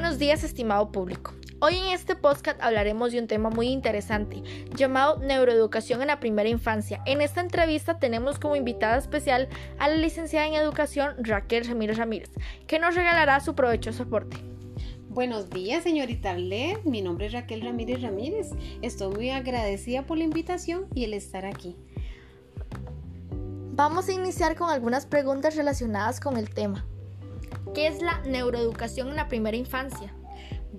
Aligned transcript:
Buenos 0.00 0.20
días, 0.20 0.44
estimado 0.44 0.92
público. 0.92 1.32
Hoy 1.58 1.76
en 1.76 1.86
este 1.86 2.14
podcast 2.14 2.62
hablaremos 2.62 3.10
de 3.10 3.18
un 3.18 3.26
tema 3.26 3.50
muy 3.50 3.66
interesante 3.66 4.44
llamado 4.76 5.18
neuroeducación 5.18 6.00
en 6.02 6.06
la 6.06 6.20
primera 6.20 6.48
infancia. 6.48 7.02
En 7.04 7.20
esta 7.20 7.40
entrevista 7.40 7.98
tenemos 7.98 8.38
como 8.38 8.54
invitada 8.54 8.96
especial 8.96 9.48
a 9.80 9.88
la 9.88 9.96
licenciada 9.96 10.46
en 10.46 10.54
educación 10.54 11.16
Raquel 11.18 11.66
Ramírez 11.66 11.96
Ramírez, 11.96 12.30
que 12.68 12.78
nos 12.78 12.94
regalará 12.94 13.40
su 13.40 13.56
provechoso 13.56 14.04
aporte. 14.04 14.36
Buenos 15.08 15.50
días, 15.50 15.82
señorita 15.82 16.30
Arlet. 16.30 16.84
Mi 16.84 17.02
nombre 17.02 17.26
es 17.26 17.32
Raquel 17.32 17.62
Ramírez 17.62 18.00
Ramírez. 18.00 18.50
Estoy 18.82 19.12
muy 19.12 19.30
agradecida 19.30 20.06
por 20.06 20.16
la 20.16 20.22
invitación 20.22 20.86
y 20.94 21.02
el 21.06 21.12
estar 21.12 21.44
aquí. 21.44 21.74
Vamos 23.72 24.08
a 24.08 24.12
iniciar 24.12 24.54
con 24.54 24.70
algunas 24.70 25.06
preguntas 25.06 25.56
relacionadas 25.56 26.20
con 26.20 26.36
el 26.36 26.50
tema. 26.50 26.86
¿Qué 27.74 27.86
es 27.86 28.02
la 28.02 28.20
neuroeducación 28.22 29.08
en 29.08 29.16
la 29.16 29.28
primera 29.28 29.56
infancia? 29.56 30.12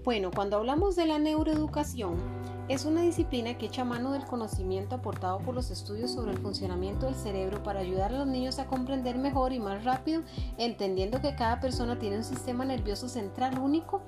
Bueno, 0.03 0.31
cuando 0.33 0.57
hablamos 0.57 0.95
de 0.95 1.05
la 1.05 1.19
neuroeducación, 1.19 2.17
es 2.67 2.85
una 2.85 3.01
disciplina 3.01 3.57
que 3.57 3.65
echa 3.65 3.83
mano 3.83 4.11
del 4.11 4.25
conocimiento 4.25 4.95
aportado 4.95 5.39
por 5.39 5.55
los 5.55 5.71
estudios 5.71 6.11
sobre 6.11 6.31
el 6.31 6.37
funcionamiento 6.37 7.07
del 7.07 7.15
cerebro 7.15 7.63
para 7.63 7.79
ayudar 7.79 8.13
a 8.13 8.19
los 8.19 8.27
niños 8.27 8.59
a 8.59 8.67
comprender 8.67 9.17
mejor 9.17 9.53
y 9.53 9.59
más 9.59 9.83
rápido, 9.83 10.21
entendiendo 10.57 11.21
que 11.21 11.35
cada 11.35 11.59
persona 11.59 11.97
tiene 11.97 12.17
un 12.17 12.23
sistema 12.23 12.65
nervioso 12.65 13.09
central 13.09 13.57
único, 13.59 14.01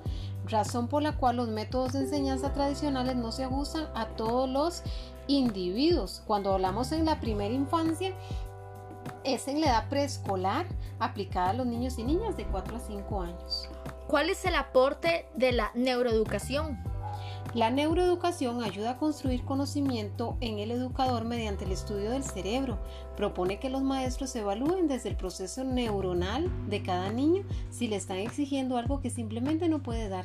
razón 0.46 0.86
por 0.86 1.02
la 1.02 1.16
cual 1.16 1.36
los 1.36 1.48
métodos 1.48 1.92
de 1.92 2.00
enseñanza 2.00 2.52
tradicionales 2.52 3.16
no 3.16 3.32
se 3.32 3.44
abusan 3.44 3.88
a 3.94 4.06
todos 4.10 4.48
los 4.48 4.82
individuos. 5.26 6.22
Cuando 6.26 6.52
hablamos 6.52 6.92
en 6.92 7.04
la 7.04 7.20
primera 7.20 7.54
infancia, 7.54 8.12
es 9.24 9.48
en 9.48 9.60
la 9.60 9.66
edad 9.68 9.88
preescolar 9.88 10.66
aplicada 10.98 11.50
a 11.50 11.54
los 11.54 11.66
niños 11.66 11.98
y 11.98 12.04
niñas 12.04 12.36
de 12.36 12.44
4 12.44 12.76
a 12.76 12.80
5 12.80 13.22
años. 13.22 13.68
¿Cuál 14.06 14.30
es 14.30 14.44
el 14.44 14.54
aporte 14.54 15.26
de 15.34 15.52
la 15.52 15.70
neuroeducación? 15.74 16.78
La 17.54 17.70
neuroeducación 17.70 18.62
ayuda 18.62 18.92
a 18.92 18.96
construir 18.96 19.44
conocimiento 19.44 20.38
en 20.40 20.58
el 20.58 20.70
educador 20.70 21.26
mediante 21.26 21.66
el 21.66 21.72
estudio 21.72 22.10
del 22.10 22.24
cerebro. 22.24 22.78
Propone 23.14 23.58
que 23.58 23.68
los 23.68 23.82
maestros 23.82 24.34
evalúen 24.36 24.88
desde 24.88 25.10
el 25.10 25.16
proceso 25.16 25.62
neuronal 25.62 26.50
de 26.70 26.82
cada 26.82 27.12
niño 27.12 27.44
si 27.70 27.88
le 27.88 27.96
están 27.96 28.16
exigiendo 28.16 28.78
algo 28.78 29.00
que 29.00 29.10
simplemente 29.10 29.68
no 29.68 29.82
puede 29.82 30.08
dar. 30.08 30.24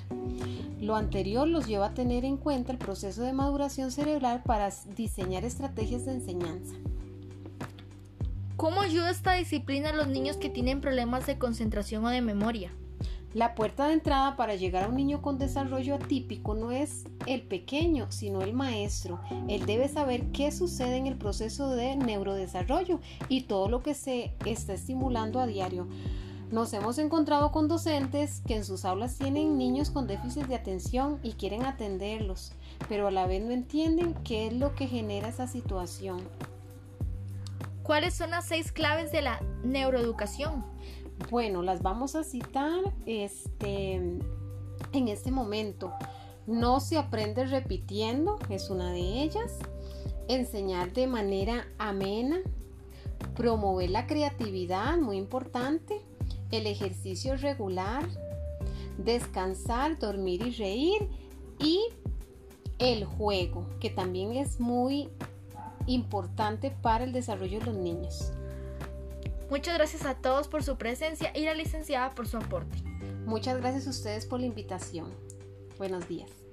Lo 0.80 0.95
anterior 0.95 1.47
los 1.49 1.67
lleva 1.67 1.88
a 1.88 1.93
tener 1.93 2.23
en 2.23 2.38
cuenta 2.38 2.71
el 2.71 2.77
proceso 2.77 3.23
de 3.23 3.33
maduración 3.33 3.91
cerebral 3.91 4.41
para 4.43 4.69
diseñar 4.95 5.43
estrategias 5.43 6.05
de 6.05 6.14
enseñanza. 6.14 6.75
¿Cómo 8.58 8.81
ayuda 8.81 9.11
esta 9.11 9.33
disciplina 9.33 9.89
a 9.89 9.94
los 9.94 10.08
niños 10.08 10.38
que 10.38 10.50
tienen 10.50 10.81
problemas 10.81 11.27
de 11.27 11.38
concentración 11.38 12.03
o 12.03 12.09
de 12.09 12.22
memoria? 12.22 12.72
La 13.36 13.53
puerta 13.53 13.86
de 13.86 13.94
entrada 13.94 14.36
para 14.36 14.55
llegar 14.55 14.83
a 14.83 14.88
un 14.88 14.95
niño 14.95 15.22
con 15.22 15.38
desarrollo 15.38 15.94
atípico 15.94 16.55
no 16.55 16.72
es 16.72 17.03
el 17.27 17.44
pequeño, 17.44 18.11
sino 18.11 18.41
el 18.41 18.53
maestro. 18.53 19.19
Él 19.47 19.67
debe 19.67 19.88
saber 19.88 20.31
qué 20.31 20.52
sucede 20.52 20.97
en 20.97 21.05
el 21.05 21.19
proceso 21.19 21.69
de 21.69 21.97
neurodesarrollo 21.97 22.99
y 23.30 23.41
todo 23.41 23.69
lo 23.69 23.83
que 23.83 23.94
se 23.94 24.33
está 24.44 24.73
estimulando 24.73 25.39
a 25.39 25.45
diario. 25.45 25.88
Nos 26.49 26.73
hemos 26.73 26.97
encontrado 26.97 27.52
con 27.52 27.67
docentes 27.67 28.42
que 28.47 28.55
en 28.55 28.66
sus 28.66 28.86
aulas 28.86 29.19
tienen 29.19 29.59
niños 29.59 29.92
con 29.92 30.08
déficit 30.08 30.47
de 30.47 30.55
atención 30.55 31.19
y 31.21 31.33
quieren 31.33 31.64
atenderlos, 31.64 32.53
pero 32.89 33.05
a 33.05 33.11
la 33.11 33.27
vez 33.27 33.44
no 33.44 33.52
entienden 33.52 34.16
qué 34.23 34.47
es 34.47 34.53
lo 34.53 34.73
que 34.73 34.88
genera 34.88 35.27
esa 35.27 35.45
situación. 35.45 36.21
¿Cuáles 37.88 38.16
son 38.16 38.31
las 38.31 38.45
seis 38.45 38.73
claves 38.73 39.13
de 39.13 39.21
la 39.21 39.39
neuroeducación? 39.63 40.66
Bueno, 41.31 41.61
las 41.61 41.81
vamos 41.81 42.16
a 42.16 42.25
citar 42.25 42.81
este, 43.05 43.93
en 43.93 45.07
este 45.07 45.31
momento. 45.31 45.93
No 46.47 46.81
se 46.81 46.97
aprende 46.97 47.45
repitiendo, 47.45 48.39
es 48.49 48.70
una 48.70 48.92
de 48.92 49.23
ellas. 49.23 49.58
Enseñar 50.27 50.92
de 50.92 51.08
manera 51.08 51.65
amena. 51.77 52.42
Promover 53.37 53.89
la 53.89 54.05
creatividad, 54.05 54.98
muy 54.98 55.15
importante. 55.15 56.02
El 56.52 56.67
ejercicio 56.67 57.37
regular. 57.37 58.04
Descansar, 58.98 59.98
dormir 59.98 60.45
y 60.45 60.52
reír. 60.52 61.09
Y 61.58 61.86
el 62.80 63.05
juego, 63.05 63.65
que 63.80 63.89
también 63.89 64.33
es 64.33 64.59
muy 64.59 65.08
importante 65.87 66.71
para 66.81 67.03
el 67.03 67.14
desarrollo 67.14 67.59
de 67.59 67.65
los 67.65 67.75
niños. 67.75 68.31
Muchas 69.49 69.75
gracias 69.75 70.05
a 70.05 70.15
todos 70.15 70.48
por 70.48 70.64
su 70.64 70.77
presencia 70.77 71.31
y 71.33 71.45
la 71.45 71.53
licenciada 71.53 72.11
por 72.11 72.27
su 72.27 72.37
aporte. 72.37 72.77
Muchas 73.25 73.58
gracias 73.58 73.87
a 73.87 73.92
ustedes 73.92 74.25
por 74.25 74.39
la 74.39 74.45
invitación. 74.45 75.11
Buenos 75.77 76.08
días. 76.08 76.46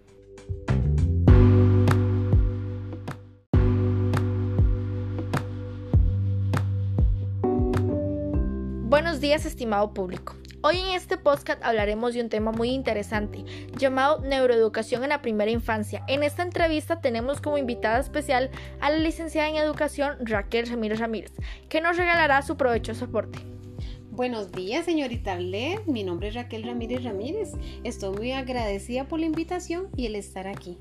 Buenos 8.94 9.20
días, 9.20 9.44
estimado 9.44 9.92
público. 9.92 10.36
Hoy 10.62 10.78
en 10.78 10.94
este 10.94 11.16
podcast 11.16 11.60
hablaremos 11.64 12.14
de 12.14 12.20
un 12.20 12.28
tema 12.28 12.52
muy 12.52 12.68
interesante 12.70 13.44
llamado 13.76 14.20
neuroeducación 14.20 15.02
en 15.02 15.08
la 15.08 15.20
primera 15.20 15.50
infancia. 15.50 16.04
En 16.06 16.22
esta 16.22 16.44
entrevista 16.44 17.00
tenemos 17.00 17.40
como 17.40 17.58
invitada 17.58 17.98
especial 17.98 18.52
a 18.80 18.90
la 18.90 18.98
licenciada 18.98 19.48
en 19.48 19.56
educación 19.56 20.14
Raquel 20.20 20.68
Ramírez 20.68 21.00
Ramírez, 21.00 21.32
que 21.68 21.80
nos 21.80 21.96
regalará 21.96 22.40
su 22.42 22.56
provechoso 22.56 23.06
aporte. 23.06 23.40
Buenos 24.12 24.52
días, 24.52 24.84
señorita 24.84 25.32
Arlet. 25.32 25.84
Mi 25.86 26.04
nombre 26.04 26.28
es 26.28 26.36
Raquel 26.36 26.62
Ramírez 26.62 27.02
Ramírez. 27.02 27.50
Estoy 27.82 28.16
muy 28.16 28.30
agradecida 28.30 29.08
por 29.08 29.18
la 29.18 29.26
invitación 29.26 29.88
y 29.96 30.06
el 30.06 30.14
estar 30.14 30.46
aquí. 30.46 30.78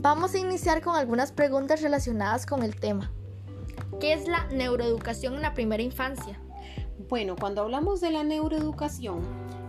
Vamos 0.00 0.34
a 0.34 0.38
iniciar 0.38 0.82
con 0.82 0.96
algunas 0.96 1.30
preguntas 1.30 1.80
relacionadas 1.80 2.44
con 2.44 2.64
el 2.64 2.74
tema. 2.74 3.12
¿Qué 4.00 4.12
es 4.12 4.28
la 4.28 4.46
neuroeducación 4.48 5.34
en 5.34 5.42
la 5.42 5.54
primera 5.54 5.82
infancia? 5.82 6.40
Bueno, 7.08 7.36
cuando 7.36 7.62
hablamos 7.62 8.00
de 8.00 8.10
la 8.10 8.22
neuroeducación, 8.22 9.22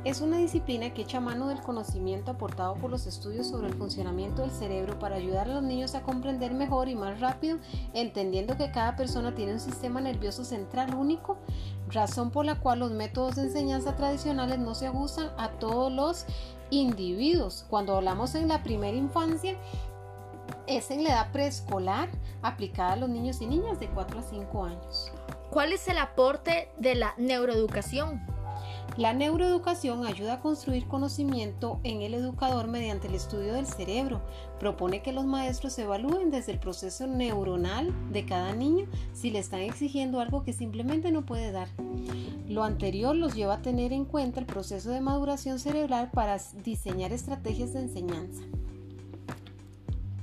es 0.06 0.22
una 0.22 0.38
disciplina 0.38 0.94
que 0.94 1.02
echa 1.02 1.20
mano 1.20 1.50
del 1.50 1.62
conocimiento 1.62 2.32
aportado 2.32 2.76
por 2.76 2.90
los 2.90 3.06
estudios 3.06 3.48
sobre 3.48 3.68
el 3.68 3.74
funcionamiento 3.74 4.44
del 4.44 4.52
cerebro 4.52 4.98
para 4.98 5.18
ayudar 5.18 5.50
a 5.50 5.56
los 5.56 5.64
niños 5.64 5.94
a 5.94 6.04
comprender 6.04 6.54
mejor 6.54 6.88
y 6.88 6.96
más 6.96 7.20
rápido, 7.20 7.60
entendiendo 7.94 8.56
que 8.56 8.72
cada 8.72 8.96
persona 8.96 9.36
tiene 9.36 9.54
un 9.54 9.60
sistema 9.60 10.00
nervioso 10.00 10.46
central 10.46 10.96
único, 10.96 11.38
razón 11.90 12.32
por 12.32 12.46
la 12.46 12.60
cual 12.60 12.80
los 12.80 12.92
métodos 12.92 13.36
de 13.36 13.44
enseñanza 13.44 13.96
tradicionales 13.96 14.60
no 14.60 14.74
se 14.74 14.88
abusan 14.88 15.32
a 15.38 15.50
todos 15.60 15.92
los 15.92 16.26
individuos. 16.70 17.66
Cuando 17.70 17.96
hablamos 17.96 18.36
en 18.36 18.48
la 18.48 18.64
primera 18.64 18.96
infancia, 18.96 19.58
es 20.70 20.92
en 20.92 21.04
la 21.04 21.10
edad 21.10 21.32
preescolar 21.32 22.10
aplicada 22.42 22.94
a 22.94 22.96
los 22.98 23.10
niños 23.10 23.42
y 23.42 23.48
niñas 23.48 23.80
de 23.80 23.88
4 23.88 24.20
a 24.20 24.24
5 24.24 24.64
años. 24.64 25.12
¿Cuál 25.50 25.74
es 25.74 25.88
el 25.88 25.98
aporte 25.98 26.70
de 26.78 26.94
la 26.96 27.16
neuroeducación? 27.18 28.22
La 28.98 29.14
neuroeducación 29.14 30.06
ayuda 30.06 30.34
a 30.34 30.40
construir 30.42 30.86
conocimiento 30.88 31.80
en 31.84 32.02
el 32.02 32.14
educador 32.14 32.68
mediante 32.68 33.08
el 33.08 33.16
estudio 33.16 33.54
del 33.54 33.66
cerebro. 33.66 34.22
Propone 34.60 35.02
que 35.02 35.14
los 35.14 35.26
maestros 35.26 35.80
evalúen 35.80 36.32
desde 36.32 36.52
el 36.52 36.60
proceso 36.60 37.08
neuronal 37.08 37.94
de 38.12 38.26
cada 38.26 38.54
niño 38.54 38.88
si 39.14 39.32
le 39.32 39.40
están 39.40 39.62
exigiendo 39.62 40.20
algo 40.20 40.44
que 40.44 40.54
simplemente 40.54 41.12
no 41.12 41.26
puede 41.26 41.52
dar. 41.52 41.70
Lo 42.48 42.64
anterior 42.64 43.16
los 43.16 43.36
lleva 43.36 43.56
a 43.56 43.62
tener 43.62 43.94
en 43.94 44.06
cuenta 44.06 44.40
el 44.40 44.46
proceso 44.46 44.90
de 44.90 45.02
maduración 45.02 45.60
cerebral 45.60 46.12
para 46.12 46.38
diseñar 46.64 47.14
estrategias 47.14 47.74
de 47.74 47.82
enseñanza. 47.84 48.44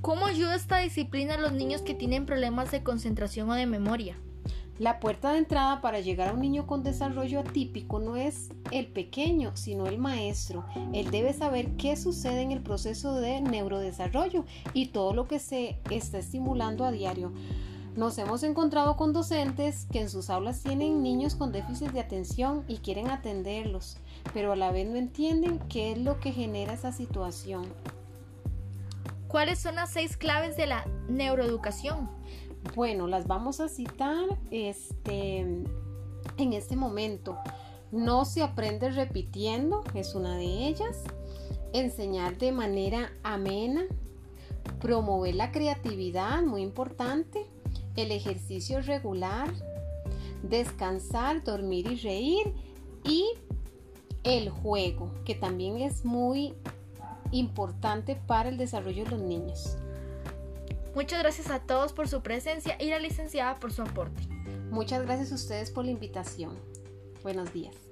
¿Cómo 0.06 0.26
ayuda 0.26 0.54
esta 0.54 0.78
disciplina 0.78 1.34
a 1.34 1.36
los 1.36 1.50
niños 1.50 1.82
que 1.82 1.92
tienen 1.92 2.26
problemas 2.26 2.70
de 2.70 2.84
concentración 2.84 3.50
o 3.50 3.54
de 3.54 3.66
memoria? 3.66 4.16
La 4.78 5.00
puerta 5.00 5.32
de 5.32 5.38
entrada 5.38 5.80
para 5.80 5.98
llegar 5.98 6.28
a 6.28 6.32
un 6.32 6.38
niño 6.38 6.68
con 6.68 6.84
desarrollo 6.84 7.40
atípico 7.40 7.98
no 7.98 8.14
es 8.14 8.50
el 8.70 8.86
pequeño, 8.86 9.56
sino 9.56 9.88
el 9.88 9.98
maestro. 9.98 10.64
Él 10.92 11.10
debe 11.10 11.32
saber 11.32 11.72
qué 11.72 11.96
sucede 11.96 12.42
en 12.42 12.52
el 12.52 12.62
proceso 12.62 13.16
de 13.16 13.40
neurodesarrollo 13.40 14.44
y 14.74 14.90
todo 14.90 15.12
lo 15.12 15.26
que 15.26 15.40
se 15.40 15.80
está 15.90 16.18
estimulando 16.18 16.84
a 16.84 16.92
diario. 16.92 17.32
Nos 17.96 18.16
hemos 18.18 18.44
encontrado 18.44 18.96
con 18.96 19.12
docentes 19.12 19.88
que 19.90 20.02
en 20.02 20.08
sus 20.08 20.30
aulas 20.30 20.62
tienen 20.62 21.02
niños 21.02 21.34
con 21.34 21.50
déficit 21.50 21.90
de 21.90 21.98
atención 21.98 22.62
y 22.68 22.76
quieren 22.76 23.10
atenderlos, 23.10 23.96
pero 24.32 24.52
a 24.52 24.56
la 24.56 24.70
vez 24.70 24.86
no 24.86 24.98
entienden 24.98 25.58
qué 25.68 25.90
es 25.90 25.98
lo 25.98 26.20
que 26.20 26.30
genera 26.30 26.74
esa 26.74 26.92
situación. 26.92 27.64
¿Cuáles 29.28 29.58
son 29.58 29.74
las 29.74 29.92
seis 29.92 30.16
claves 30.16 30.56
de 30.56 30.66
la 30.66 30.86
neuroeducación? 31.08 32.08
Bueno, 32.74 33.06
las 33.06 33.26
vamos 33.26 33.60
a 33.60 33.68
citar 33.68 34.38
este, 34.50 35.38
en 35.40 36.52
este 36.52 36.76
momento. 36.76 37.36
No 37.90 38.24
se 38.24 38.42
aprende 38.42 38.90
repitiendo, 38.90 39.82
es 39.94 40.14
una 40.14 40.36
de 40.36 40.68
ellas. 40.68 41.02
Enseñar 41.72 42.38
de 42.38 42.52
manera 42.52 43.12
amena. 43.22 43.84
Promover 44.80 45.34
la 45.34 45.52
creatividad, 45.52 46.42
muy 46.42 46.62
importante. 46.62 47.46
El 47.96 48.12
ejercicio 48.12 48.80
regular. 48.80 49.52
Descansar, 50.42 51.42
dormir 51.42 51.90
y 51.90 51.96
reír. 51.96 52.54
Y 53.04 53.26
el 54.22 54.50
juego, 54.50 55.12
que 55.24 55.34
también 55.34 55.78
es 55.78 56.04
muy 56.04 56.54
importante 57.32 58.16
para 58.26 58.48
el 58.48 58.58
desarrollo 58.58 59.04
de 59.04 59.10
los 59.10 59.20
niños. 59.20 59.76
Muchas 60.94 61.20
gracias 61.20 61.50
a 61.50 61.60
todos 61.60 61.92
por 61.92 62.08
su 62.08 62.22
presencia 62.22 62.76
y 62.80 62.88
la 62.88 62.98
licenciada 62.98 63.56
por 63.56 63.72
su 63.72 63.82
aporte. 63.82 64.22
Muchas 64.70 65.02
gracias 65.02 65.32
a 65.32 65.34
ustedes 65.34 65.70
por 65.70 65.84
la 65.84 65.90
invitación. 65.90 66.58
Buenos 67.22 67.52
días. 67.52 67.85